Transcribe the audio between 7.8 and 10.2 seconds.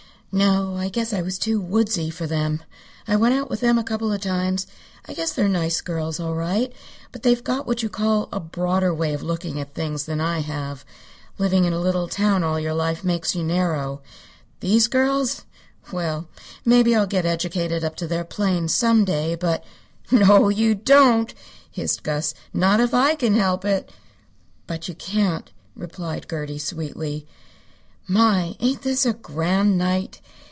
you call a broader way of looking at things